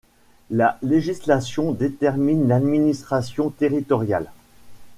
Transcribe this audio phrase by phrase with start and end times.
[0.49, 4.31] La législation détermine l'administration territoriale.